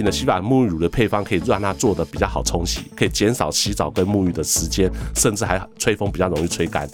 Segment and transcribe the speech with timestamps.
[0.00, 6.88] 品的洗发沐浴乳的配方可以让它做的比较好冲洗，可以减少洗澡跟沐浴的时间，甚至还吹风比较容易吹干。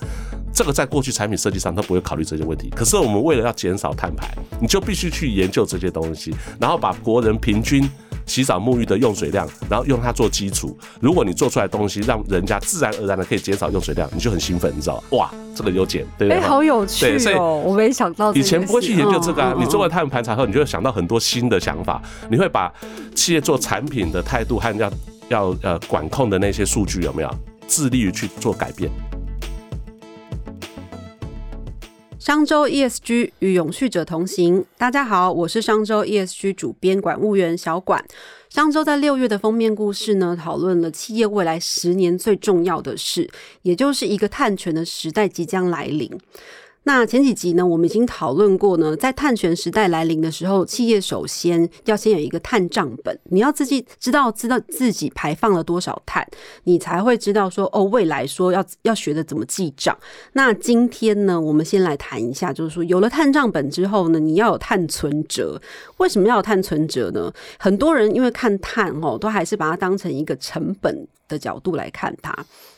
[0.53, 2.69] 这个在过去产品设计上都不会考虑这些问题。
[2.75, 4.29] 可是我们为了要减少碳排，
[4.61, 7.89] 你就必须去研究这些东西，然后把国人平均。
[8.27, 10.77] 洗澡沐浴的用水量，然后用它做基础。
[11.01, 16.43] 如果你做出来东西，让人家自然而然的可以减少用水量，你就很兴奋，你知道哇，这个有减，对不对？
[16.43, 17.63] 哎，好有趣哦！
[17.65, 19.55] 我没想到，以前不会去研究这个啊。
[19.59, 22.03] 你做了碳盘查后，你就会想到很多新的想法。
[22.29, 22.73] 你会把
[23.15, 24.93] 企业做产品的态度和要
[25.29, 27.31] 要呃管控的那些数据有没有，
[27.69, 28.91] 致力于去做改变。
[32.27, 34.65] 商周 ESG 与永续者同行。
[34.77, 38.05] 大家好，我是商周 ESG 主编管务员小管。
[38.49, 43.31] 商周在六月的封面故事呢，讨论了企业未来十年最重要的事，
[43.63, 46.11] 也就是一个碳权的时代即将来临。
[46.89, 56.25] 那前几集呢，我们已经讨论过呢，在碳权时代来临的时候，企业首先要先有一个碳账本，你要自己知道知道自己排放了多少碳，
[56.63, 59.99] 你才会知道说哦，未来说要要学的怎么记账。
[60.35, 65.61] 那今天呢，我们先来谈一下，就是说有了碳账本之后呢，你要有碳存折。
[65.97, 67.33] 为什么要有碳存折呢？
[67.59, 72.33] 很多人因为看碳哦，都还是把它当成一个成本的角度来看它。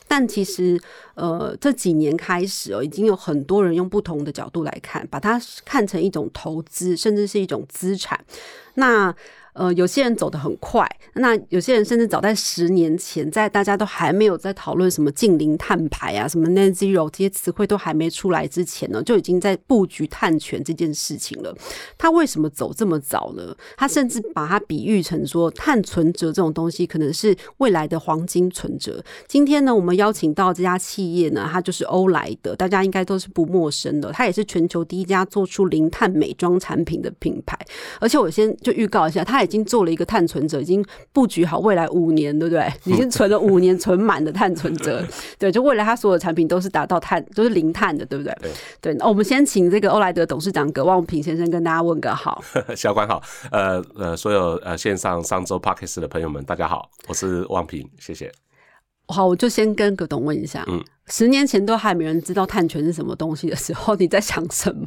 [0.09, 0.81] 但其实，
[1.13, 8.19] 呃，这几年开始哦，已经有很多人用不同的角度来看，把它看成一种投资，甚至是一种资产。
[8.73, 9.15] 那
[9.59, 21.53] 呃，有些人走得很快，那有些人甚至早在十年前，在大家都还没有在讨论什么近零碳排啊、什么 net zero 这些词汇都还没出来之前呢，就已经在布局碳权这件事情了。
[21.97, 23.53] 他为什么走这么早呢？
[23.75, 29.03] 他甚至把它比喻成说，碳存折这种东西可能是未来的黄金存折。
[29.27, 34.09] 今天呢，我们邀请到这家企业呢，它就是欧莱德，大家应该都是不陌生的。
[34.13, 37.59] 它也是全球第一家做出零碳美妆产品的品牌。
[37.99, 42.71] 而且我先就预告一下，它也经做了一个碳存折，已经布局好未来五年，对不对？
[42.85, 45.03] 已经存了五年存满的碳存折，
[45.37, 48.33] 对，就未来他所有的产品都是达到碳，都是零碳的，对不对？
[48.79, 48.93] 对。
[48.93, 52.41] 那我们先请这个欧莱德董事长葛望平先生跟大家问个好。
[52.77, 53.21] 小关好，
[53.51, 58.31] 呃呃，所有呃线上上周 Parkes 的朋友们，大家好，我是望平，谢谢。
[59.07, 64.85] 好，我就先跟葛董问一下，嗯，十年前都还没人知道碳权是什么东西的时候，你在想什么？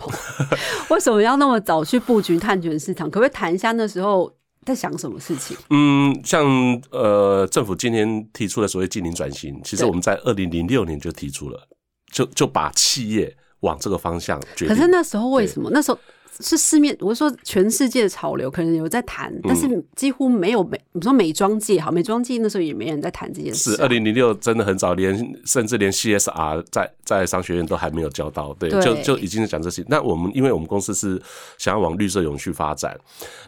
[0.91, 3.11] 为什么要那么早去布局碳权市场？
[3.11, 4.33] 可不可以谈一下那时候
[4.65, 5.57] 在想什么事情？
[5.71, 6.45] 嗯，像
[6.91, 11.69] 呃，政府今天提出的所谓近零转型，其实我们在二零零六年就提出了，
[12.11, 14.41] 就就把企业往这个方向。
[14.57, 15.71] 可是那时候为什么？
[15.73, 15.99] 那时候。
[16.41, 20.81] 是市面，我说全世界的潮流可能有在谈，但是几乎没有美。
[20.93, 23.75] 你说美妆界好，美妆界那时候也没人在谈这件事。
[23.75, 29.85] 是二零零六真的很早，连甚至连 CSR 在在商学院都还没有教到，对，就就已经是讲这些。
[29.89, 31.21] 那我们因为我们公司是
[31.59, 32.99] 想要往绿色永续发展，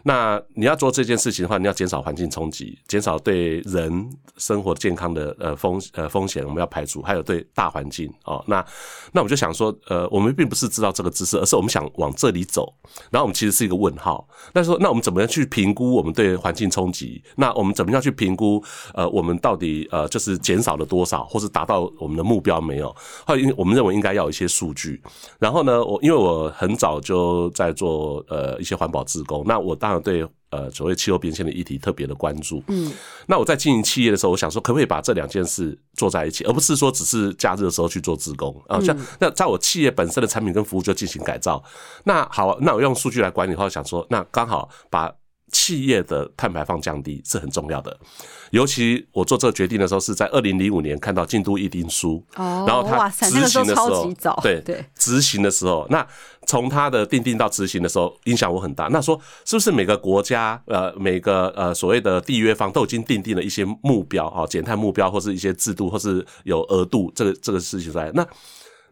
[0.03, 8.43] 那你要做这件事情的话，你要减少环境冲击，减少对人生活健康的呃风呃风险，我们要排除，还有对大环境哦。
[8.47, 8.63] 那
[9.11, 12.74] 那我就想说，呃，我们并不是知道这个知识，而是我们想往这里走。
[13.11, 17.21] 然后我们其实是一个问号，那说那我们怎么样去评估我们对环境冲击？
[17.35, 18.63] 那我们怎么样去评估？
[18.93, 22.95] 呃，我们到底呃就是减少了多少，或是达到我们的目标没有？
[23.25, 25.01] 后来我们认为应该要有一些数据。
[25.39, 30.25] 然后呢，我因为我很早就在做呃一些环保自工，那我当然对。
[30.55, 32.63] 呃，所谓气候变迁的议题特别的关注。
[32.67, 32.93] 嗯，
[33.27, 38.79] 那我在经营企业的时候，我想说，可不可以把这两件事做在一起，而不是说只是假日的时候去做自工啊？
[38.79, 41.61] 像那在我企业本身的产品跟服务就进行改造。
[42.05, 45.11] 那好，那我用数据来管理的话，想说，那刚好把。
[45.51, 47.97] 企业的碳排放降低是很重要的，
[48.51, 54.11] 尤其我做这个决定的时候是在二零零五年看到京都议定书，然后他执行的时候，
[54.41, 56.05] 对对，执行的时候，那
[56.45, 58.87] 从他的定定到执行的时候，影响我很大。
[58.87, 68.27] 那说是不是每个国家呃每个呃所谓的缔约方都已经定定了一些目标啊，减碳目标或是一些制度或是有额度这个这个事情出来，那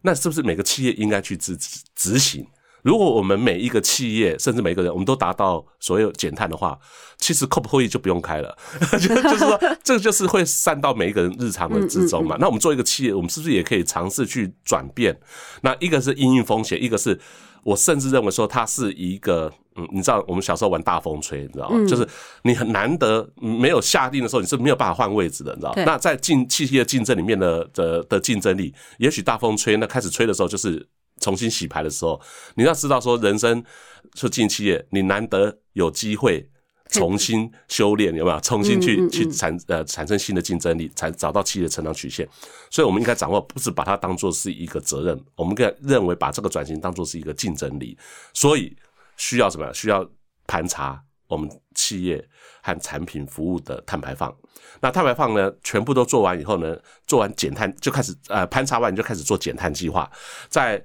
[0.02, 1.56] 那是不是每个企业应该去执
[1.94, 2.46] 执行？
[2.84, 6.78] 如果我们每一个企业，甚至每个人，我们都达到所有减碳的话，
[7.16, 8.54] 其实 COP 会议就不用开了。
[8.92, 12.36] 就是说， 这个就是会散到每一个人日常的之中嘛。
[12.38, 15.18] 那我们做一个企业，我们是不是也可以尝试去转变？
[15.62, 17.18] 那一个是应运风险，一个是
[17.62, 21.82] 我甚至认为说它是一个，嗯，你知道，我们小时候玩大风吹，你知道吗？
[21.88, 22.06] 就是
[22.42, 25.72] 你很难得没有下定的时候，你是没有办法换位置的，你知道？
[25.86, 30.86] 那在竞企业竞争里面的的的竞争力，也许大风吹，那开始吹的时候就是。
[31.24, 32.20] 重新洗牌的时候，
[32.54, 33.64] 你要知道说，人生
[34.14, 36.46] 说近期业，你难得有机会
[36.90, 38.38] 重新修炼，有没有？
[38.40, 42.28] 重新去去产呃产生新的竞争力，才找到企业的成长曲线。
[42.70, 47.96] 所以，我们应该掌握，不是把它当做是一个责任，我们应该认为把这个转型当做是一个竞争力。
[48.34, 48.76] 所以，
[49.16, 49.72] 需要什么？
[49.72, 50.06] 需要
[50.46, 51.02] 盘查。
[51.26, 52.22] 我们企业
[52.62, 54.32] 和产品服务的碳排放。
[54.80, 56.76] 那碳排放呢，全部都做完以后呢，
[57.06, 60.08] 做完减碳就开始呃盘查完你就开始做减碳计划，
[60.50, 60.84] 在。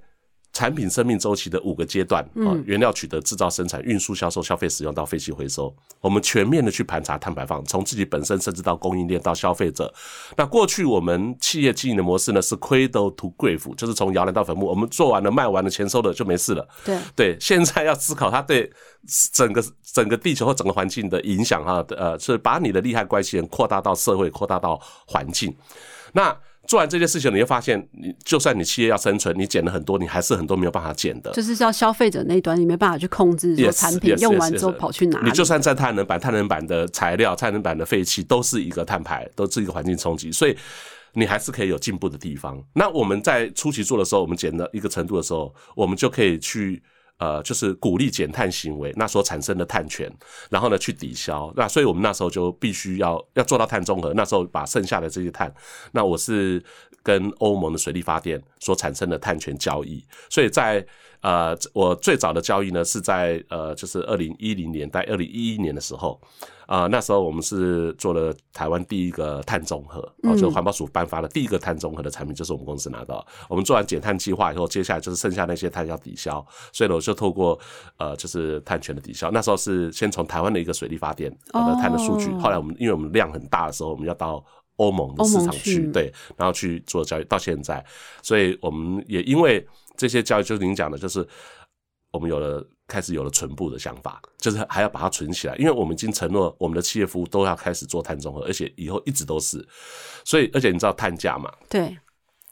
[0.60, 9.94] 产品生命周期的五个阶段啊，原料取得、制造、生产、运输、销售、消费、使用到废弃回收，我们全面的去盘查碳排放，从自己本身甚至到供应链到消费者。
[10.36, 16.68] 那过去我们企业经营的模式呢是 cradle to grave，就是从摇篮到坟墓，我们做完了、卖完了、钱收了就没事了。
[16.84, 18.70] 对对，现在要思考它对
[19.32, 19.64] 整个
[19.94, 24.78] 整个地球和整个环境的影响哈，呃，是把你的利害关系人扩大到社会，扩大到
[25.08, 25.56] 环境。
[26.12, 31.32] 那做完这件事情，你会发现，你就算你企业要生存，你减了很多，你还是很多没有办法减的。
[31.32, 35.20] 就是叫消费者那一端，你没办法去控制说产品用完之后跑去哪。
[35.24, 40.56] 你就算在太能板、太能板的材料、太能板的废气，都是一个碳排，都是一个环境冲击，所以
[41.14, 42.62] 你还是可以有进步的地方。
[42.74, 46.84] 那我们在初期做的时候，我们减到一个程度的时候，我们就可以去。
[47.20, 50.10] 呃，就是鼓励减碳行为，那所产生的碳权，
[50.50, 51.54] 然后呢去抵消。
[51.56, 54.14] 那所以我们那时候就必须要要做到碳中和。
[54.14, 55.54] 那时候把剩下的这些碳，
[55.92, 56.64] 那我是
[57.04, 60.04] 跟欧盟的水力发电所产生的碳权交易。
[60.30, 60.86] 所以在
[61.22, 66.20] 呃，我最早的交易呢是在呃，就是二零一零年代、二零一一年的时候。
[66.70, 73.26] 啊，那时候我们是做了台湾第一个碳中和，哦，就环保署颁发的第一个碳中和的产品，就是我们公司拿到。
[73.48, 77.60] 我们做完减碳计划以后，接下来就是剩下那些碳要抵消，所以呢，我就透过
[77.98, 79.32] 呃，就是碳权的抵消。
[79.32, 84.46] 那时候是先从台湾的一个水力发电的碳的数据，后来我们因为我们量很大的时候，我们要到
[84.76, 87.24] 欧盟的市场去，对，然后去做交易。
[87.24, 87.84] 到现在，
[88.22, 89.68] 所以我们也因为
[90.00, 91.28] 这些教育，就是您讲的，就是
[92.12, 92.68] 我们有了。
[92.90, 99.64] 开始有了存部的想法，就是还要把它存起来，因为我们已经承诺我们的企业服务都要开始做碳中和，而且以后一直都是。
[100.26, 101.54] 所以，而且你知道碳价嘛？
[101.70, 101.96] 对，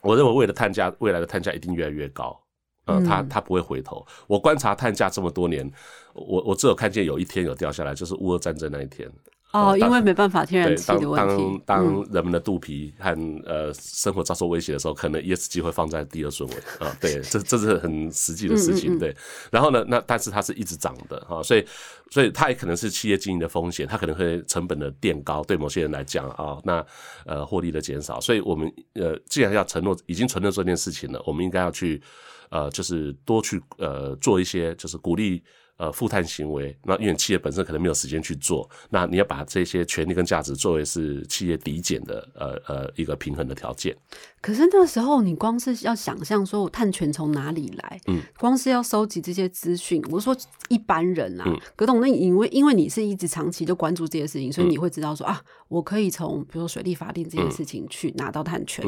[0.03, 2.39] 我认为未来的碳价，未来的碳价一定越来越高。
[2.85, 4.05] 呃，它它不会回头。
[4.27, 5.67] 我观察碳价这么多年，
[6.13, 9.11] 我我只有看见有一天有掉下来，就是乌俄战争那一天。
[9.57, 11.62] 哦，因为没办法，天然气的问题。
[11.65, 13.12] 当当人们的肚皮和
[13.45, 16.95] 呃生活遭受威胁的时候，可能 ESG 会放在第二顺位 啊。
[17.01, 18.98] 对，这这是很实际的事情。
[19.00, 19.15] 对，
[19.51, 21.65] 然后呢，那但是它是一直涨的啊，所以
[22.12, 26.86] 所以它也可能是企业经营的风险，它可能会成本的垫高，对某些人来讲啊，那
[27.25, 28.19] 呃获利的减少。
[28.21, 32.01] 所以我们呃既然要承诺，已经承诺这件事情了，我们应该要去
[32.50, 35.44] 呃就是多去呃做一些，就是鼓励。
[35.77, 43.95] 呃，负碳行为，那因为企业本身可能没有时间去做，那你要把这些权利跟价值作为是企业抵减的呃呃一个平衡的条件。
[44.41, 50.35] 可是那时候你光是要想象说我碳权从哪里来，嗯，光是要收集这些资讯，我说
[50.69, 51.45] 一般人啊，
[51.75, 58.85] 葛董，那因为因为你是一直长期就关注这些事情，所以你会知道说啊，我可以从比如说水利法定这件事情去拿到碳权。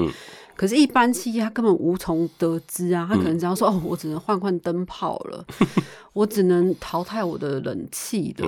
[0.55, 5.45] 可是，一般企业他根本无从得知啊，他可能只要说哦，我只能换换灯泡了，
[6.13, 8.45] 我只能淘汰我的冷气的，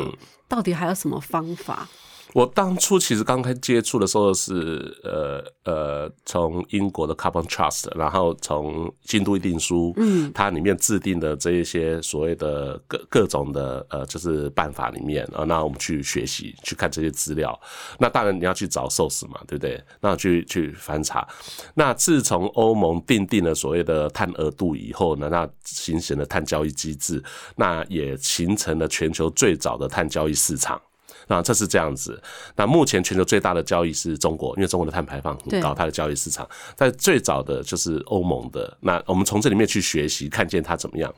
[0.47, 1.87] 到底还有什么方法？
[2.33, 17.59] 我当初其实刚开接触的时候是呃呃，从英国的 Carbon Trust，然后从京都议定书，嗯，它里面制定的这一些所谓的各各种的呃，就是办法里面啊，那我们去学习去看这些资料。
[17.99, 19.83] 那当然你要去找 source 嘛，对不对？
[19.99, 21.27] 那去去翻查。
[21.75, 27.21] 那自从欧盟定定了所谓的碳额度以后呢，那形成了碳交易机制，
[27.57, 30.81] 那也形成了全球最早的碳交易市场。
[31.27, 32.21] 那这是这样子。
[32.55, 36.47] 那目前全球最大的交易是中国，因为中国的碳排放很高，它的交易市场。
[36.75, 38.77] 在最早的就是欧盟的。
[38.81, 41.13] 那我们从这里面去学习，看见它怎么样。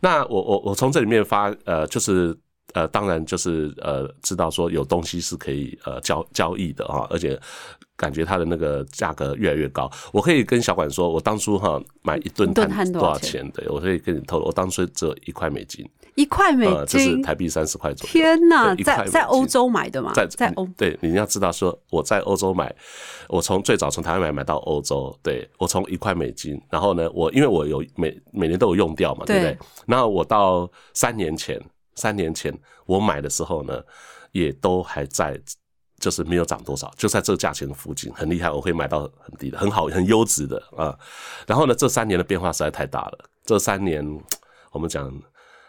[0.00, 2.36] 那我我我从这里面发呃，就是
[2.74, 7.38] 呃，当然就是呃，知道说有东西是可以呃交交易的啊，而且
[7.96, 9.90] 感觉它的那个价格越来越高。
[10.12, 13.48] 我可以跟小管说，我当初哈买一吨碳多少钱？
[13.52, 15.88] 对，我可以跟你透露，我当初只有一块美金。
[16.14, 18.12] 一块美金，就是台币三十块左右。
[18.12, 22.70] 天哪，在在欧洲买的嘛，在在欧对，你要知道说我在欧洲买，
[23.28, 29.58] 我从最早从台湾买买到欧洲，对我从一块美金，然后呢，我因为我有每每年都有用掉嘛，对不对？
[29.86, 31.58] 然后我到三年前，
[31.94, 32.52] 三年前
[32.86, 33.82] 我买的时候呢，
[34.32, 35.40] 也都还在，
[35.98, 40.98] 就是没有涨多少，就在这个价钱附近，很厉害，我会买到很低的，很好，很优质的啊。
[41.46, 44.04] 然后呢，这三年的变化实在太大了，这三年
[44.72, 45.12] 我们讲。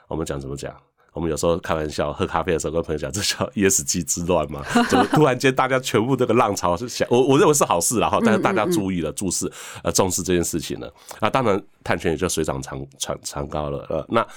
[0.09, 0.75] 我们讲怎么讲？
[1.13, 4.63] 我们有时候开玩笑，喝咖啡的时候跟朋友讲，这叫 ESG 之乱嘛？
[4.89, 9.49] 就突然间大家全部这个浪潮是想，我我认为是好事，然后但是大家注意了，注视
[9.83, 10.91] 呃重视这件事情了。
[11.21, 13.85] 那当然碳权也就水涨船船船高了。
[13.89, 14.27] 呃，那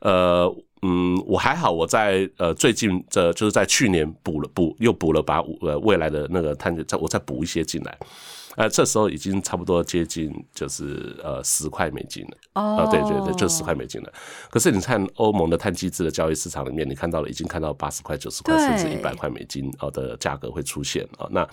[0.00, 7.98] 呃嗯，我还好，我在呃最近这就是在去年补了补又补了把呃未来的那个碳权再我再补一些进来。
[8.56, 12.36] 呃，这时候已经差不多接近就是呃十块美金了。
[12.54, 14.12] 哦，对对对，就十块美金了。
[14.50, 21.28] 可是你看欧盟的碳机制的交易市场里面，你看到了已经看到八十块、九十块，甚至一百块美金哦的价格会出现啊。
[21.30, 21.48] 那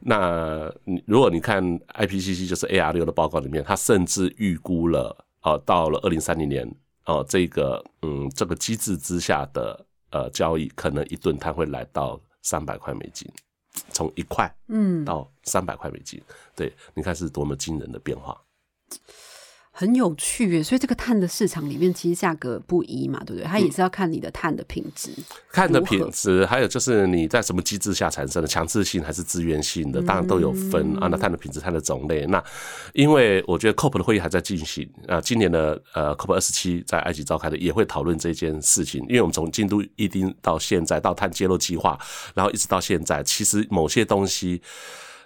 [0.00, 6.66] 那你如果你看 IPCC 就是 AR 六的报告里面，它甚至预估了哦，到了二零三零年
[7.04, 13.30] 哦，这个嗯这个机制之下的呃交易，可能一吨碳会来到三百块美金，
[13.90, 16.22] 从一块嗯到三百块美金，
[16.54, 18.40] 对，你看是多么惊人的变化。
[19.74, 23.48] 很有趣耶，所以这个碳的市场里面其实价格不一嘛，对不对？
[23.48, 25.10] 它也是要看你的碳的品质，
[25.50, 31.08] 碳的品质，还有就是你在什么机制下产生的，强制性还是自愿性的，当然都有分啊。
[31.10, 32.44] 那碳的品质、碳的种类，那
[32.92, 41.98] 因为我觉得 COP 的会议还在进行啊，今年的呃 COP 二十七在埃及召开的也会讨论这件事情，因为我们从京都议定到现在到碳揭露计划，
[42.34, 44.60] 然后一直到现在，其实某些东西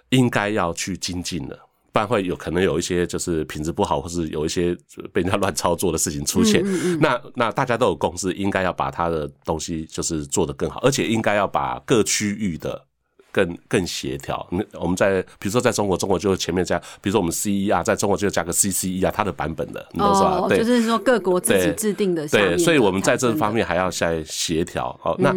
[0.09, 1.66] 应该要去精进了。
[1.97, 4.77] 不然会有可能有一些就是品质不好，或是有一些
[5.11, 6.63] 被人家乱操作的事情出现。
[7.01, 12.86] 那那大家都有共识，应该要把他的东西就是做得更好，而且应该要把各区域的。
[13.37, 20.43] 更更协调，那我们在比如说在中国，中国就前面加，比如说我们 C E 啊，在中国就加个 C C E 啊，它的版本的，你懂是吧？
[20.49, 22.27] 对，就是说各国自己制定的。
[22.29, 24.99] 对，所以我们在这方面还要再协调。
[25.03, 25.31] 哦，那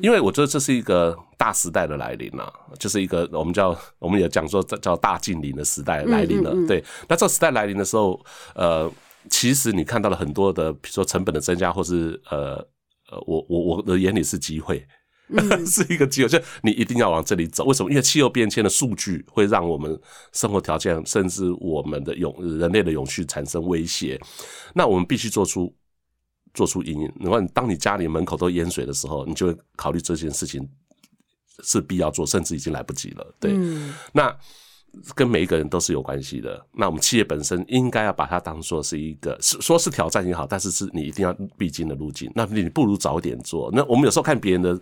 [0.00, 6.54] 因为我觉得这是一个大时代的来临了，就是一个我们叫我们也讲说叫大近邻的时代来临了。
[6.68, 8.88] 对，那这时代来临的时候，呃，
[9.28, 12.64] 其实你看到了很多的，比如说成本的增加，或是呃
[13.10, 14.86] 呃，我我我的眼里是机会。
[15.66, 17.64] 是一个机会，就你一定要往这里走。
[17.64, 17.90] 为什么？
[17.90, 19.98] 因为气候变迁的数据会让我们
[20.32, 24.20] 生活条件，甚至我们的永人类的永续产生威胁。
[24.74, 25.74] 那我们必须做出
[26.54, 27.12] 做出应影。
[27.18, 30.68] 你看，当你家里门口都淹水的时候，你就会考虑这件事情
[31.62, 33.34] 是必要做，甚至已经来不及了。
[33.40, 33.52] 对，
[34.12, 34.36] 那。
[35.14, 36.64] 跟每一个人都是有关系的。
[36.72, 42.30] 那我们企业本身应该要把它当做是一个，说是挑战也好，但是是你一定要必经的路径。
[42.34, 43.70] 那你不如早点做。
[43.72, 44.80] 那我们有时候看别人的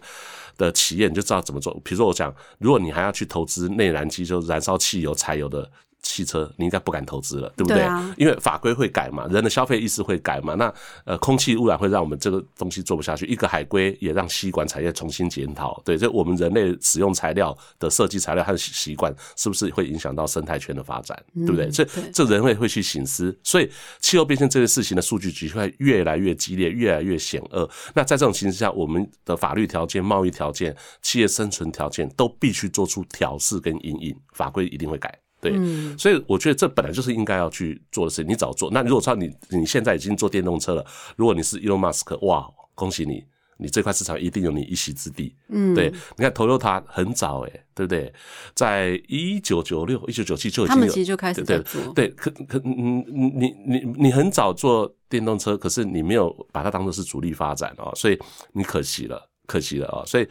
[0.57, 1.73] 的企业，你就知道怎么做。
[1.85, 5.71] 比如说我讲，如果你还要去投资内燃机，就燃烧汽油、柴油的。
[6.02, 7.87] 汽车你应该不敢投资了，对不对？
[8.16, 10.54] 因为法规会改嘛，人的消费意识会改嘛。
[10.54, 10.73] 那
[11.04, 13.26] 呃，空气污染会让我们这个东西做不下去。
[13.26, 15.80] 一个海龟也让吸管产业重新检讨。
[15.85, 21.16] 对，这我们人类使用材料的设计材料和习惯，是不是会影响到生态圈的发展？
[21.35, 21.69] 对不对？
[21.71, 23.37] 这这人类会去醒思。
[23.42, 27.69] 所以气候变迁这件事情的数据局会越来越激烈，越来越险恶。
[27.95, 35.16] 那在这种情况下，我们的法律条件、贸易条件、企业生存条件都必须做出调试跟引引，法规一定会改。
[35.41, 35.53] 对，
[35.97, 38.31] 所以我觉得这本来就是应该要去做的事情。
[38.31, 40.85] 你早做，那如果说你你现在已经做电动车了，
[41.17, 43.25] 如果你是 Elon Musk，哇，恭喜你，
[43.57, 45.35] 你这块市场一定有你一席之地。
[45.49, 48.13] 嗯，对，你看 Toyota 很早哎，对不对？
[48.55, 51.63] 在一九九六、一九九七就已经，他们其实就开始对。
[51.95, 58.19] 对，可可嗯，你你你很早做电动车，可是你没有把它当做是主力发展哦，所以
[58.53, 59.30] 你可惜了。
[59.50, 60.07] 可惜了啊！
[60.07, 60.28] 所以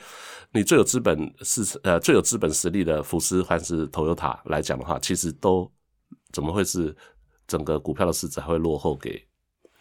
[0.53, 5.69] 你最有资本是呃最有资本实力的福斯还是 Toyota 来讲的话，其实都
[6.31, 6.95] 怎么会是
[7.45, 9.21] 整个股票的市值还会落后给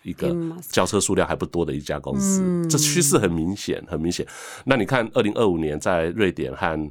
[0.02, 0.35] 一个
[0.71, 2.42] 交车数量还不多的一家公司？
[2.68, 4.26] 这趋势很明显，很明显。
[4.64, 6.90] 那你看，二零二五年在瑞典和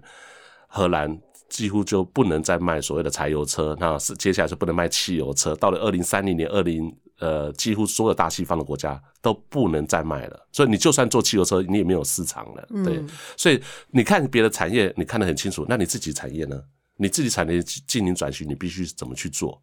[0.68, 5.54] 荷兰几乎就不能再卖所谓的柴油车，那是接下来就不能卖汽油车。
[5.56, 12.68] 到了二零三零年，二零呃，几乎所有大西方的国家都不能再卖了，所以你就算做汽油车，你也没有市场了。
[12.84, 13.04] 对，
[13.36, 16.62] 所以你看别的产业，你看得很清楚，那你自己产业呢？
[17.00, 19.62] 你自己产业进行转型，你必须怎么去做？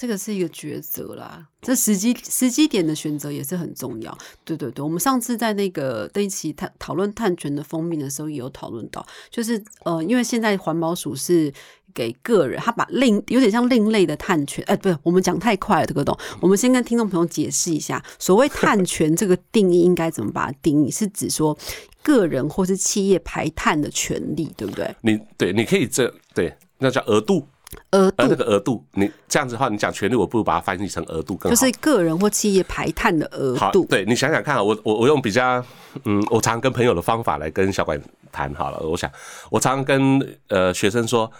[0.00, 4.16] 这个是一个抉择啦，这时机时机点的选择也是很重要。
[4.46, 11.52] 对对对，我们上次在那个那一期探讨论碳权的封面的时候，也有讨论到，就是呃，因为现在环保署是
[11.92, 16.18] 给个人，他把另有点像另类的碳权，哎，不是，我们讲太快了，这个懂。
[16.40, 21.54] 我们先跟听众朋友解释一下，所谓碳 权这个定义应该怎么把它定义，是指说
[22.02, 24.96] 个人或是企业排碳的权利，对不对？
[25.02, 27.46] 你对，你可以这对，那叫额度。
[27.92, 31.54] 额度，那个额度，你这样子的话，你讲权利，我不如把它翻译成额度更好。
[31.54, 33.84] 就是个人或企业排碳的额度。
[33.86, 35.64] 对你想想看啊，我我我用比较，
[36.04, 38.00] 嗯，我常跟朋友的方法来跟小管
[38.32, 38.78] 谈好了。
[38.80, 39.10] 我想，
[39.50, 41.30] 我常跟呃学生说，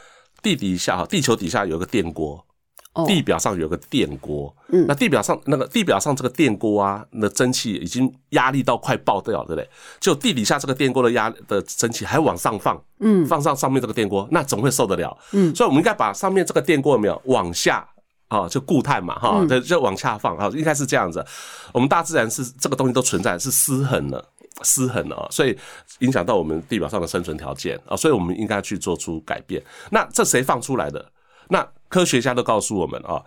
[0.43, 2.45] 地底下地球底下有个电锅。
[3.07, 9.69] 地表上有个电锅，嗯，那地表上那个地表上这个电锅啊，那蒸汽已经压力到快爆掉，对不对？
[10.01, 15.17] 就地底下这个电锅的压的蒸汽还往上放，嗯，放上上面这个电锅，那怎么会受得了？
[15.33, 17.89] 嗯，所以我们应该把上面这个电锅有没有往下
[18.27, 18.49] 啊？
[18.49, 21.25] 就固态嘛，哈，就，就往下放啊，应该是这样子。
[21.73, 24.29] 我们大自然是这个东西都存在，是失衡了，
[24.65, 25.57] 失衡了，所以
[26.01, 29.63] 影响到我们地表上的生存条件啊，所以我们应该去做出改变。
[29.91, 31.09] 那这谁放出来的？
[31.49, 33.23] 那科学家都告诉我们啊，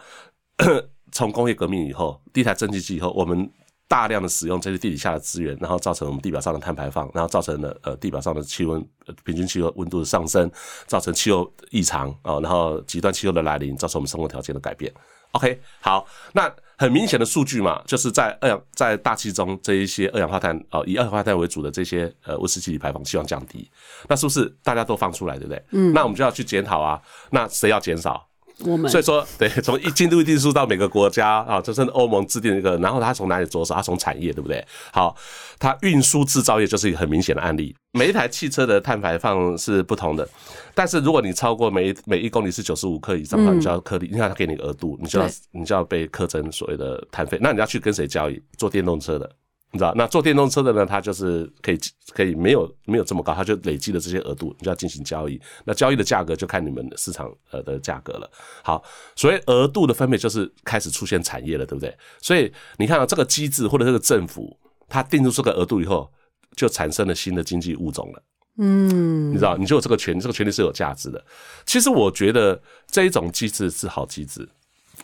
[1.12, 3.48] 从工业革命以后，第一台蒸汽机以后，我们
[3.88, 8.84] 大量的使用这些地底下的资源，然后造成我们地表上的碳排放，然后造成了呃地表上的气温
[9.24, 10.50] 平均气候温度的上升，
[10.88, 14.92] 造成气候异常啊，然后极端气候的来临，造成我们生活条件的改变。
[15.34, 23.70] OK，好，那很明显的数据嘛，就是在二氧在大气中这一些二氧化碳哦，以二氧化碳为主的这些呃温室气体排放希望降低，
[24.08, 25.64] 那是不是大家都放出来，对不对？
[25.72, 27.02] 嗯，那我们就要去检讨啊，
[27.32, 28.28] 那谁要减少？
[28.60, 33.74] 我们所以说，对，从一进度定数到每个国家啊，这是欧盟制定一个，然后它从哪里着手？
[33.74, 34.66] 它从产业，对不对？
[34.92, 35.16] 好，
[35.60, 37.76] 它运输制造业就是一个很明显的案例。
[37.92, 40.28] 每一台汽车的碳排放是不同的，
[40.74, 47.38] 但是如果你超过每每一公里是九十五克以上的话，你就要克你看它给你额度，你就要你就要被课征所谓的碳费。
[47.42, 48.42] 那你要去跟谁交易？
[48.58, 49.30] 做电动车的。
[49.74, 51.80] 你知道，那做电动车的呢，它就是可以
[52.14, 55.42] 可以没有没有这么高，它就累积了这些额度，你就要进行交易。
[55.66, 58.30] 那交易的价格就看你们市场呃的价格了。
[58.64, 58.84] 好，
[59.16, 61.92] 所谓额度的分配就是开始出现产业了，对不对？
[62.22, 64.56] 所以你看到这个机制或者这个政府，
[64.88, 66.08] 它定出这个额度以后，
[66.56, 68.24] 就产生了新的经济物种了。
[68.60, 71.26] 嗯，你知道，你就有这个权，这个权利是有价值的。
[71.66, 74.48] 其实我觉得这一种机制是好机制。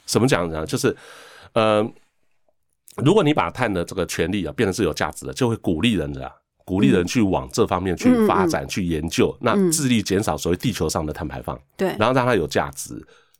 [0.05, 0.63] 怎么讲呢？
[0.63, 0.95] 就是
[1.53, 1.83] 呃。
[2.97, 6.29] 如果你把碳的这个权利啊变成是有价值的，就会鼓励人的，
[6.65, 12.95] 鼓励人去往这方面去发展、去研究，那致力减少所谓地球上的碳排放，对，然后让它有价值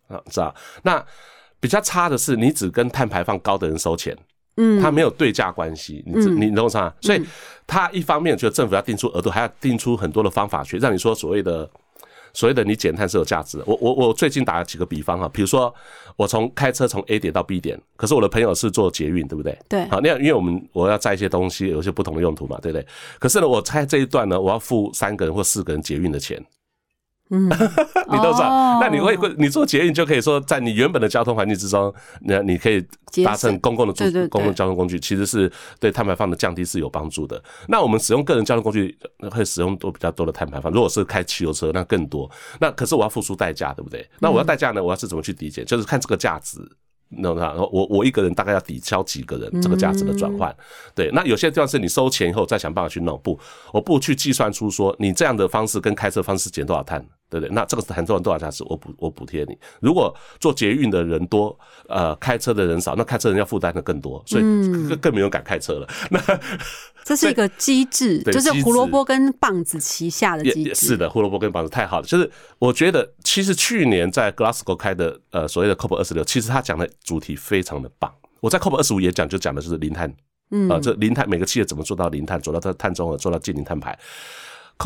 [0.07, 0.55] 啊，知道？
[0.83, 1.05] 那
[1.59, 4.17] 比较差的是，你只跟碳排放高的人收钱，
[4.57, 6.93] 嗯，它没有对价关系，你你懂啥？
[7.01, 7.21] 所以
[7.67, 11.69] 它一方面就政府要定出额度，还要定出很多的方法去让你说所谓的。
[12.33, 13.63] 所谓的你减碳是有价值的。
[13.67, 15.73] 我我我最近打了几个比方哈，比如说
[16.15, 19.57] 我从开车从 A 点到 B 点，可是我的朋友是做捷运，对不对？
[19.67, 19.87] 对。
[19.89, 22.85] 好，那样因为我们我要载一些东西，有些不同的用途嘛，对不对？
[23.19, 26.43] 可是呢，我猜这一段呢，我要付三个人或四个人捷运的钱。
[27.31, 27.45] 嗯，
[28.09, 32.83] 你都知道，那你会会你做捷运就可以说，在你原本的交通环境之中，那你可以
[33.23, 33.93] 搭乘公共的
[34.29, 37.41] 公共交通工具，其实是对碳排放的降低是有帮助的。
[37.67, 38.97] 那我们使用个人交通工具
[39.29, 42.29] 会使用多比较多的碳排放，如果是开汽油车，那更多。
[42.59, 44.07] 那可是我要付出代价，对不对？
[44.19, 44.83] 那我要代价呢？
[44.83, 45.63] 我要是怎么去抵减？
[45.65, 46.57] 就是看这个价值。
[47.11, 50.55] 那那我我一个人大概要抵消几个人这个价值的转换，
[50.93, 51.09] 对。
[51.11, 53.39] 那有些地方是你收钱以后再想办法去弄，不，
[53.73, 57.53] 我不去计算出说你这样的方式跟开车方式减多少碳，对不对？
[57.53, 59.57] 那这个是很多少多少价值，我补我补贴你。
[59.79, 65.87] 如果做捷运的人多，呃，开车的人少，那开车人要负担的更多，所以更更没有敢开车了。
[66.09, 66.19] 那。
[67.05, 70.75] 这是一个机制，就是胡萝卜跟棒子旗下的机制。
[70.75, 72.05] 是的，胡萝卜跟棒子太好了。
[72.05, 78.13] 就是我觉得，其实去年在 Glasgow 开的呃所谓的 COP 二十六，其实他讲的主题非常的棒。
[78.41, 80.13] 我在 COP 二十五也讲，就讲的就是零碳，
[80.51, 83.97] 嗯啊，这零碳每个企业怎么做到零碳，做到它碳中和，做到净零碳排。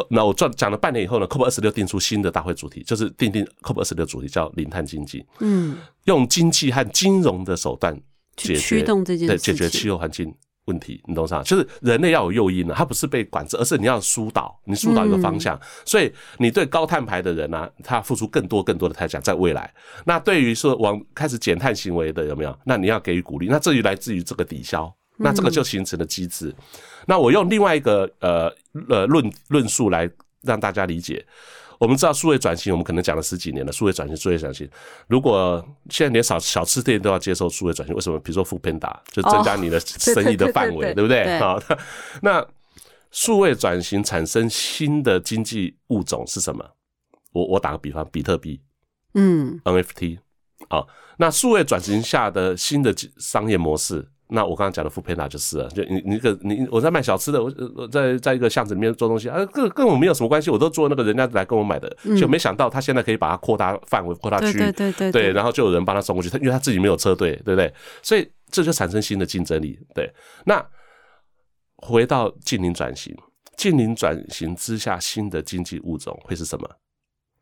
[0.09, 5.25] 那我讲讲了半年以后呢，COP 二十六定出新的大会主题，就是定定 COP 二十六主题叫零碳经济。
[5.39, 7.95] 嗯，用经济和金融的手段
[8.35, 10.33] 解驱动这件对解决气候环境。
[10.65, 11.43] 问题，你懂啥？
[11.43, 15.59] 就是人类要有诱因呢，它不是被管制，而是你要疏导，你疏导一个方向。
[15.83, 19.69] 所以你对高碳排的人呢，他付出更多更多的代价，在未来。
[20.05, 22.57] 那对于说往开始减碳行为的有没有？
[22.63, 23.47] 那你要给予鼓励。
[23.49, 26.53] 那至于来自于这个抵消，那这个就形成了机制。
[27.05, 28.53] 那我用另外一个呃
[28.89, 30.09] 呃论论述来
[30.41, 31.25] 让大家理解。
[31.79, 33.71] 我们知道数位转型，我们可能讲了十几年了。
[33.71, 34.69] 数位转型，数位转型。
[35.07, 38.17] 如果现在连小小吃店都要接受数位转型，为什么？
[38.19, 41.37] 比如说富平达，就增加你的 生意的范围，对不对？
[41.39, 41.61] 好，
[42.21, 42.45] 那
[43.11, 46.63] 数位转型产生新的经济物种是什么？
[47.33, 48.61] 我我打个比方，比特币，
[49.15, 50.19] 嗯，NFT，
[50.69, 54.07] 好，那数位转型下的新的商业模式。
[54.27, 67.71] 那我刚刚讲的副配达就是了，就你你个你我在卖小吃的，我我在在一个巷子里面做东西啊，跟跟我没有什么关系，我都做那个人家来跟我买的，就没想到他现在可以把它扩大范围、扩大区，对对对对，然后就有人帮他送过去，他因为他自己没有车队，对不对？
[68.01, 69.77] 所以这就产生新的竞争力。
[69.93, 70.11] 对，
[70.45, 70.65] 那
[71.77, 73.15] 回到近邻转型，
[73.57, 76.67] 近邻转型之下新的经济物种会是什么？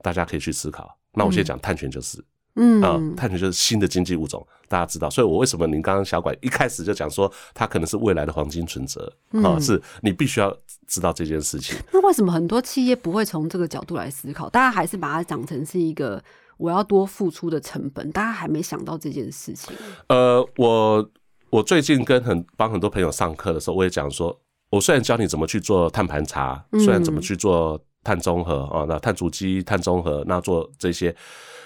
[0.04, 0.98] 大家可以去思考。
[1.14, 2.22] 那我先讲碳权就是。
[2.56, 9.12] 嗯啊，碳权就是新的经济物种，大家知道，所以我为什么您刚刚小管一开始就讲说它可能是未来的黄金存折
[9.44, 9.60] 啊？
[9.60, 10.56] 是你必须要
[10.88, 11.78] 知道这件事情。
[11.92, 14.50] 那为什么很多企业不会从这个角度来思考？
[14.50, 16.22] 大家还是把它讲成是一个
[16.58, 19.76] 我要多付出的成本，大家还没想到这件事情。
[20.08, 21.10] 呃，我
[21.50, 24.38] 我最近跟很帮很多朋友上课的时候，我也讲说，
[24.70, 31.16] 我虽然教你怎么去做碳盘查，虽然怎么去做碳中和啊，那碳足迹、碳中和，那做这些。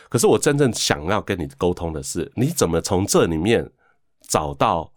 [0.09, 3.69] 可是我真正想要跟你沟通的是，你怎么从这里面
[4.29, 4.91] 找到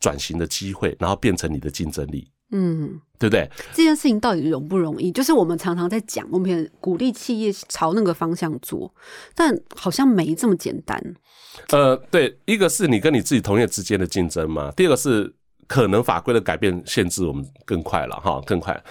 [0.00, 2.30] 转型的机会，然后变成你的竞争力？
[2.52, 3.48] 嗯，对不对？
[3.72, 5.12] 这件事情到底容不容易？
[5.12, 8.92] 就是我们常常在讲，我们也鼓励企业朝那个方向做，
[9.36, 11.00] 但好像没这么简单。
[11.68, 15.32] 呃，对，一个是你跟你自己同业之间的竞争嘛，第二个是
[15.70, 18.82] 可能法规的改变限制我们更快了哈，更快。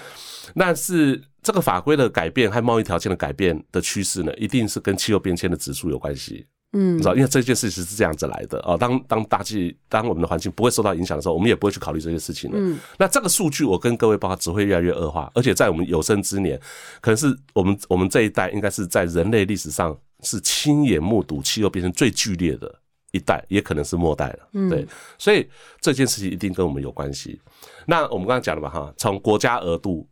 [0.56, 6.48] 但是这个法规的改变和贸易条件的改变的趋势呢，一定是跟气候变迁的指数有关系。
[6.72, 8.78] 嗯，你知道，因为这件事情是这样子来的哦。
[8.78, 12.58] 当当大气，当我们的环境不会受到影响的时候，我们也不会去考虑这些事情了。
[12.58, 16.58] 嗯，那这个数据，我跟各位报告，只会越来越恶化，而且在我们有生之年，
[17.02, 22.74] 可能是我们我们这一代，应该是在人类历史上是亲眼目睹气候变成最剧烈的
[23.12, 24.50] 一代，也可能是末代了。
[24.54, 27.40] 嗯对，所以这件事情一定跟我们有关系。
[27.86, 30.08] 那我们刚刚讲了嘛，哈，从国家额度、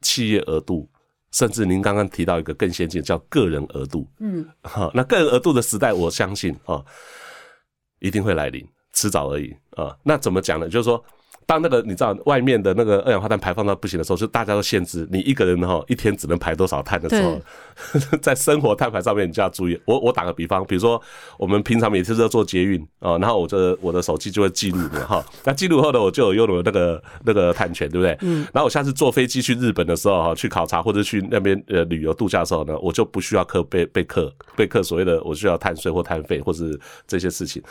[0.00, 0.88] 企业额度。
[1.32, 4.08] 甚至您刚刚提到一个更先进，叫个人额度。
[4.20, 6.80] 嗯，好，那个人额度的时代，我相信啊，
[7.98, 9.96] 一定会来临，迟早而已啊。
[10.04, 10.68] 那怎么讲呢？
[10.68, 11.04] 就是说。
[11.46, 17.40] 当那个你知道外面的那个二氧化碳排放到不行的时候，就大家都限制你一个人哈一天只能排多少碳的时候，
[18.22, 19.78] 在生活碳排上面你就要注意。
[19.84, 21.00] 我我打个比方，比如说
[21.38, 25.24] 我们平常每次都做捷运啊，然后我这我的手机就会记录的哈。
[25.44, 28.16] 那记录后呢，我就有拥有那个那个碳权，对不对？
[28.22, 28.46] 嗯。
[28.52, 37.62] 然后我下次坐飞机去日本的时候哈，去考察或者去那边呃旅游度假的时候呢，我就不需要课被被课被课所谓的我需要碳税或碳费或是这些事情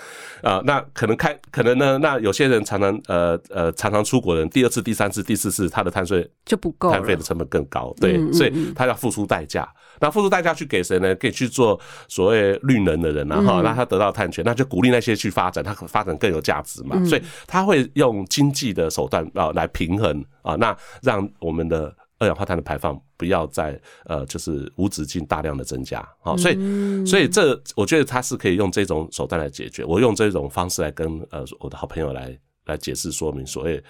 [0.41, 0.61] 啊。
[0.63, 3.62] 那可能开可能呢，那有些人常常呃呃。
[3.63, 9.65] 呃，常常出国人，第二次、第三次、第四次，他的碳税就不够，碳费的成本更高，对，所以他要付出代价。
[10.01, 11.15] 那付出代价去给谁呢？
[11.15, 17.01] 可以去做所谓绿能的人啊，哈，那他得到碳权，那就鼓励那些去发展，他发展更有价值嘛。
[17.05, 26.35] 所以他会用经济的手段啊来平衡啊，那让我们的二氧化碳的排放不要再呃就是无止境大量的增加啊。
[26.35, 29.85] 所以，所以这我觉得他是可以用这种手段来解决。
[29.85, 32.37] 我用这种方式来跟呃我的好朋友来。
[32.65, 33.83] 来解释说明所谓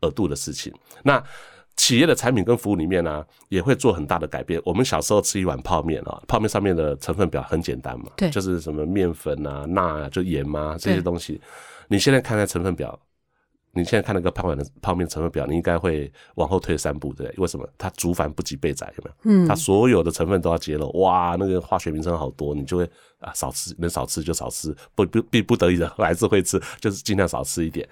[0.00, 0.72] 额度的事情。
[1.02, 1.22] 那
[1.76, 4.60] 企业的产品跟服务里面呢，也会做很大的改变。
[4.64, 11.40] 我们小时候吃一碗泡面啊，泡面上面的成分表很简单嘛，对，就是什么面粉啊、钠啊、就盐啊这些东西。
[11.88, 12.98] 你现在看看成分表，
[13.72, 17.42] 你现在看那个泡面的泡面成分表，你应该会往后退三步，对不对？
[17.42, 17.68] 为什么？
[17.78, 19.44] 它竹繁不及备载，有没有？
[19.44, 27.88] 嗯，它所有的成分都要揭露，哇，那个化学名称好多，你就会啊少吃，能少吃就少吃，不不必不得已的还是会吃，就是尽量少吃一点。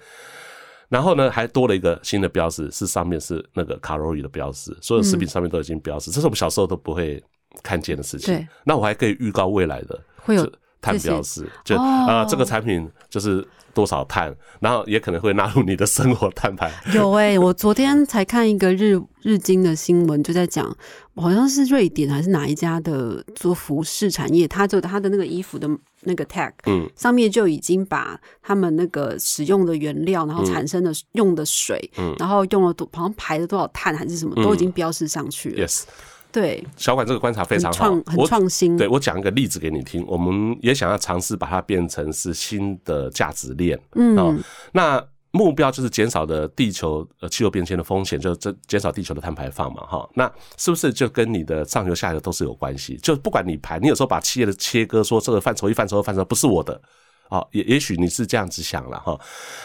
[0.89, 7.23] 然后呢，还多了一个新的标识，是上面是那个卡路里的标识，所有食品上面都已经标识，这是我们小时候都不会
[7.61, 8.47] 看见的事情。
[8.63, 16.71] 那我还可以预告未来的会有碳标识，就啊，这个产品就是多少碳，然后也可能会纳入你的生活碳排。
[16.93, 20.75] 有哎， 我昨天才看一个日日经的新闻，就在讲，
[21.15, 25.69] 好像是瑞典还是哪一家的做服饰产业，他就他的那个衣服的。
[26.03, 35.67] 那个 tag，嗯，上面就已经把他们那个使用的原料，然后产生的用的水，嗯，然后用了多，好像排了多少碳还是什么，都已经标示上去了。
[35.67, 35.83] Yes，
[36.31, 38.77] 对，小管这个观察非常好，很创新。
[38.77, 45.03] 对我讲一个例子给你听，我们也想要尝试把它变成是新的价值链，嗯，那。
[45.31, 50.25] 目标就是减少的地球呃气候变迁的风险，就是这减少地球的碳排放嘛，哈，那
[50.57, 52.97] 是不是就跟你的上游下游都是有关系？
[52.97, 56.81] 就不管你排，你有时候把企业的切割说这个范畴一、范畴二、范畴不是我的，
[57.29, 59.15] 哦，也也许你是这样子想了哈，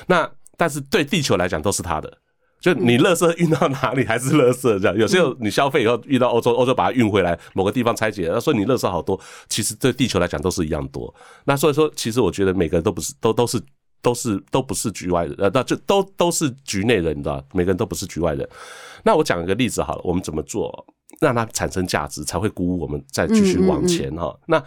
[0.06, 2.12] 那但是对地球来讲都是他的，
[2.64, 4.96] 就你垃圾运到哪里还是垃圾这样。
[4.96, 11.14] 有时候你消费以后运到欧洲，欧洲把它运回来某个地方拆解，他说你垃圾好多，其实对地球来讲都是一样多。
[11.44, 13.60] 那所以说，其实我觉得每个人都不是都都是。
[14.04, 18.46] 都是都不是局外人，呃，那就都都是局内人，你知道，每个人都不是局外人。
[19.02, 20.70] 那我讲一个例子好了，我们怎么做
[21.22, 24.38] 让它产生价值，才会鼓舞我们再继续往前哈？
[24.46, 24.62] 那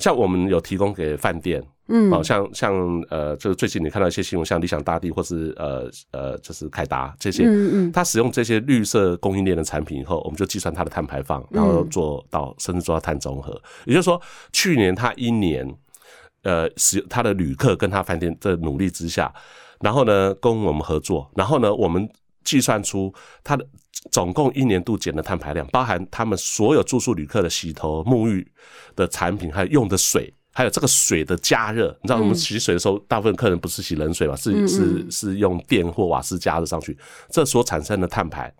[0.00, 2.74] 像我们有提供给饭店，嗯，好像像
[3.10, 13.52] 呃，就是最近你看到一些新闻，像理想大地或是呃呃，就是凯达这些，嗯嗯，它使用这些绿色供应链的产品以后，我们就计算它的碳排放，然后做到甚至做到碳中和。
[13.86, 14.20] 也就是说，
[14.52, 15.68] 去年它一年。
[16.46, 19.32] 呃，使他的旅客跟他饭店的努力之下，
[19.80, 22.06] 然后呢，跟我们合作，然后呢，我们
[22.44, 23.10] 计算出
[23.42, 23.66] 他的
[24.10, 28.46] 总共一年度减的碳排量，包含他们所有住宿旅客的洗头、沐浴
[28.94, 31.88] 的产品，还有用的水，还有这个水的加热。
[32.02, 36.96] 你知道，我们洗水的时候，大部分客人不是洗冷水嘛，是是是用电或瓦斯加热上去，
[37.28, 38.50] 这所产生的碳排，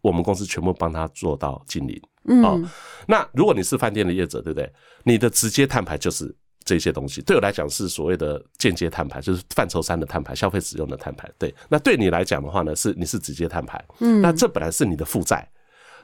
[0.00, 2.00] 我们公司全部帮他做到净零。
[2.24, 2.68] 嗯，
[3.06, 4.72] 那如果你是饭店的业者，对不对？
[5.04, 6.34] 你的直接碳排就是。
[6.66, 11.30] 这些东西对我来讲是所谓的间接碳排，就是范畴三的碳排，消费使用的碳排。
[11.38, 13.80] 对，那对你来讲的话呢，是你是直接碳排。
[14.00, 15.48] 嗯，那这本来是你的负债，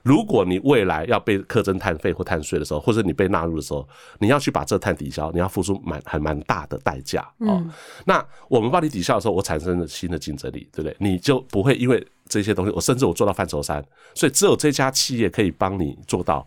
[0.02, 3.88] 如果你未来要被课征碳费或碳税的时候，或者你被纳入的时候，
[4.18, 7.64] 你要去把这碳抵消，你要付出蛮还蛮大的代价哦。
[8.04, 10.96] 那我们帮你抵消的时候，我产生了新的竞争力，对不对？
[10.98, 12.06] 你就不会因为。
[12.28, 13.84] 这些东西，我甚至我做到范畴三，
[14.14, 16.46] 所以只有这家企业可以帮你做到。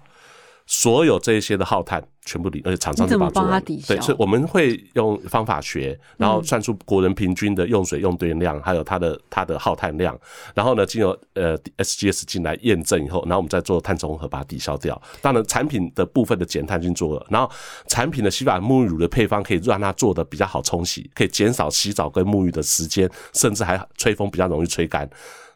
[0.68, 3.94] 所有这一些的耗碳全部抵，而且厂商怎么帮他抵消？
[3.94, 10.20] 对，所以我们会用方法学，然后算出国人平均的用水用电量，还有它的它的耗碳量，
[10.56, 15.00] 然后呢，经由呃 SGS 进来验证以后，然后我们再做碳中和把它抵消掉。
[15.22, 17.48] 当然，产品的部分的减碳已经做了，然后
[17.88, 25.08] 产品的洗发沐浴乳的配方可以让它做的比较好冲洗，可以减少洗澡跟沐浴的时间，甚至还吹风比较容易吹干。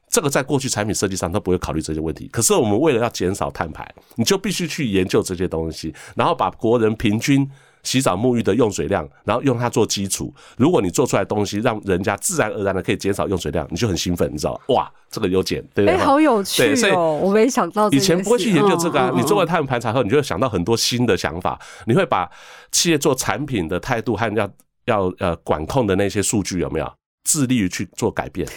[0.09, 7.47] 这个在过去产品设计上都不会考虑这些问题，可是我们为了要减少碳排，你就必须去研究这些东西，然后把国人平均
[7.83, 10.33] 洗澡沐浴的用水量，然后用它做基础。
[10.57, 15.97] 如果你做出来东西，让人家自然而然的可以减少用水量，你就很兴奋，你知道哇，这个有减，对不对？
[15.97, 17.19] 好有趣哦！
[17.21, 19.11] 我没想到以前不会去研究这个啊。
[19.15, 22.29] 你做完碳排查后，你就会想到很多新的想法，你会把
[22.71, 24.49] 企业做产品的态度和要
[24.85, 26.98] 要呃管控的那些数据有没有？
[27.23, 28.47] 致力于去做改变，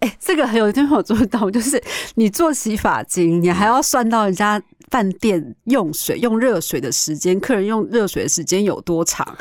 [0.00, 1.82] 哎，这个很有地方做到，就是
[2.14, 9.36] 你做洗发精，你还要算到人家饭店用水用热水的时间，客人用热水的时间有多长。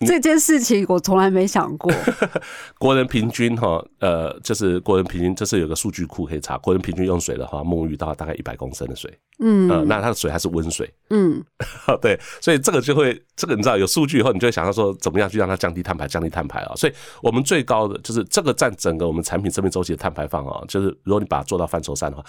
[0.00, 1.90] 这件事情我从来没想过。
[2.78, 6.58] 国人平均哈，呃，就是国人平均，这是有个数据库可以查。
[6.58, 11.42] 国人平均用水的话，沐浴到大概一百公升的水，嗯，呃，那它的水还是温水，嗯，
[12.02, 16.74] 对，所以这个就会，这个你知道有数据以后，你就会想到说，怎么样去让它降低碳排，降低碳排啊？
[16.76, 22.24] 所以我们最高的就是这个占整个我们产品生命周期的碳排放啊，就是如果你把它做到范畴三的话，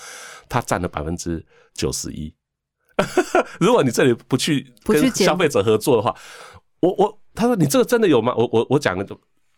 [0.48, 2.34] 它占了百分之九十一。
[3.60, 6.16] 如果你这里不去跟消费者合作的话，
[6.80, 7.20] 我我。
[7.38, 8.34] 他说：“你这个真的有吗？
[8.36, 9.06] 我我我讲个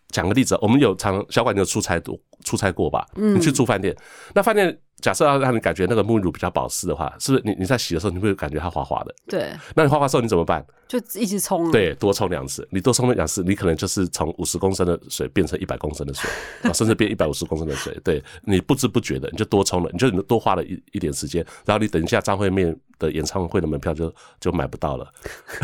[0.09, 3.07] 讲个例子，我们有常小管有出差多出差过吧？
[3.15, 3.95] 你去住饭店，
[4.35, 9.15] 那饭店假设要让你感觉那个沐浴乳比较保湿的话，是不是你你在洗的时候你会感觉它滑滑的？
[9.27, 10.65] 对，那你滑滑时候你怎么办？
[10.87, 12.67] 就一直冲，对，多冲两次。
[12.71, 16.29] 你多冲了两次，你可能就是从五十公升的水变成一百公升的水，
[16.73, 17.95] 甚至变一百五十公升的水。
[18.03, 25.09] 对你不知不觉的你就多冲了，你就多花了一一点时间，然后你等一下张惠妹。”的演唱会的门票就就买不到了，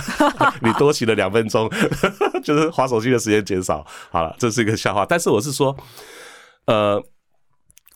[0.64, 1.70] 你多洗了两分钟，
[2.42, 3.86] 就是滑手机的时间减少。
[4.10, 5.06] 好了，这是一个笑话。
[5.06, 5.76] 但是我是说，
[6.64, 6.98] 呃，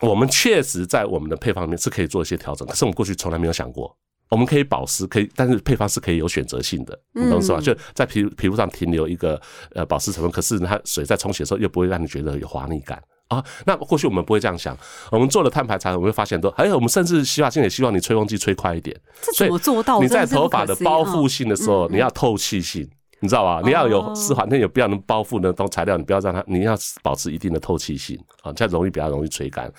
[0.02, 3.96] 我们确实在我们的配方里面是可以做一些调整，可是我们过去从来没有想过，
[4.30, 7.60] 我们可以保湿，可以，但是配方是可以有选择性的，你懂是吧？
[7.60, 9.40] 就在皮皮肤上停留一个
[9.76, 13.02] 呃保湿成分，可是它水在冲洗的时候又不会让你觉得有滑腻感。
[13.28, 14.76] 啊，那过去我们不会这样想。
[15.12, 19.00] 我们做了碳排查，我们会发现都，还有我们甚至洗发精也希望你吹风机吹快一点。
[19.22, 20.02] 这怎么做到？
[20.02, 23.62] 你在头发的包覆性的时候，你要透气性，你知道吧？
[23.64, 29.72] 你要有丝滑，那有必要能包覆那种材料，你不要让它，你要保持一定的透气性啊，这样容易比较容易吹干。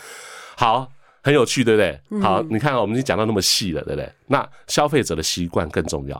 [0.57, 0.90] 好，
[1.22, 2.20] 很有趣，对不对？
[2.20, 4.12] 好，你看我们已经讲到那么细了，对不对？
[4.26, 6.16] 那消费者的习惯更重要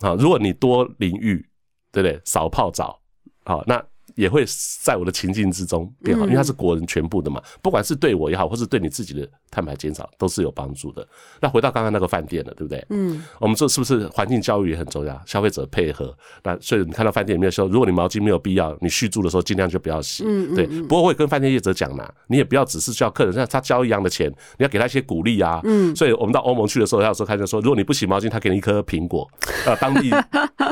[0.00, 0.14] 啊。
[0.18, 1.44] 如果你多淋浴，
[1.92, 2.20] 对不对？
[2.24, 3.00] 少泡澡，
[3.44, 3.84] 好，那。
[4.14, 4.44] 也会
[4.82, 11.06] 在我的情境之中变好，因为它是国人全部的嘛，不管是对我也好，或是对你自己的碳排减少，都是有帮助的。
[11.40, 12.84] 那回到刚刚那个饭店了，对不对？
[12.90, 15.20] 嗯，我们这是不是环境教育也很重要？
[15.26, 20.24] 消费者配合，那所以你看到饭店里面说，如果你毛巾没有必要，你续住的时候尽量就不要洗。
[20.26, 25.60] 嗯对，不过会跟饭店业者讲嘛，你也不要只是叫客人像他交一样的钱，你要给他一些鼓励啊。
[25.64, 29.28] 嗯，所以我们到欧盟去的时候，要说看见说，如果你不洗毛巾，他给你一颗苹果，
[29.66, 30.10] 啊，当地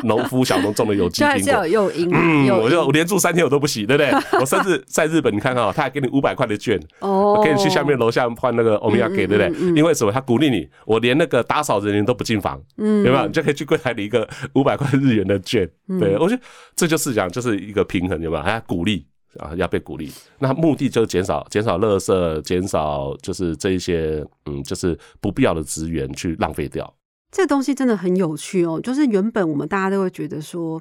[0.05, 2.11] 农夫小农种的有机 苹果，有因。
[2.13, 3.33] 嗯，我就连住三。
[3.33, 4.13] 天我都不洗，对不对？
[4.39, 9.73] 我甚至在日本，你看看哦，他还给你五百块的券，哦，给你去下面楼下换那个欧米伽给，对不对？
[9.75, 10.13] 因为什么？
[10.13, 13.25] 他鼓励你，我连那个打扫人员都不进房，嗯，对吧？
[13.27, 15.67] 你就可以去柜台领一个 五百块日元的券。
[15.99, 16.43] 对我觉得
[16.77, 18.43] 这就是讲，就是一个平衡，对吧？
[18.43, 19.07] 还鼓励
[19.39, 20.13] 啊，要被鼓励。
[20.39, 26.93] 那目的就是减少减少垃圾，减少就是这一些嗯，就是不必要的资源去浪费掉。
[27.31, 30.79] 这东西真的很有趣哦，就是原本我们大家都会觉得说，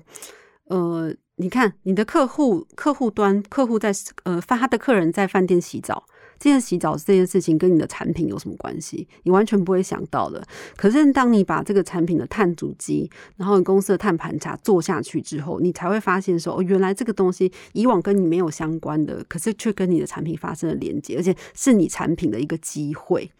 [0.65, 1.13] 呃。
[1.37, 3.91] 你看，你的客户客户端客户在
[4.23, 6.05] 呃，发他的客人在饭店洗澡，
[6.37, 9.07] 这件洗澡这件事情跟你的产品有什么关系？
[9.23, 10.45] 你完全不会想到的。
[10.75, 23.31] 可是当你把这个产品的碳足迹，然后你公司的碳盘查做下去之后，你才会发现说，哦，原来这个东西以往跟你没有相关的，可是却跟你的产品发生了连接，而且是你产品的一个机会。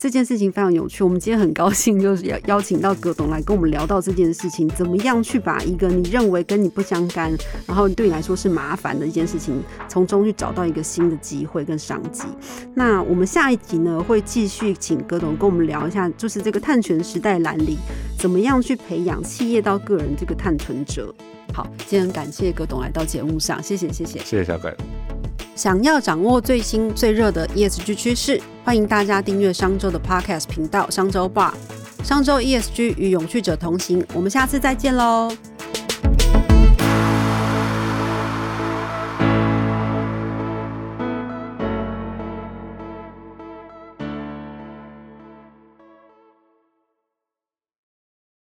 [0.00, 7.30] 这件事情非常有趣，我们今天很高兴，就是要邀请到葛董来跟我们聊到这件事情，怎么样去把一个你认为跟你不相干，
[7.66, 12.22] 然后对你来说是麻烦的一件事情，从中去找到一个新的机会跟商机。
[12.74, 17.76] 那我们下一集呢，会继续请葛董跟我们聊一下，就是这个碳权时代来临，
[18.18, 21.14] 怎么样去培养企业到个人这个碳存者。
[21.52, 24.74] 好，今天感谢葛董来到节目上，谢谢谢谢，谢谢小鬼。
[25.60, 31.54] 想要掌握最新最热的 ESG 趋势，欢迎大家订阅商周的 Podcast 频道商周吧。
[32.02, 35.30] 商周 ESG 与永续者同行，我们下次再见喽。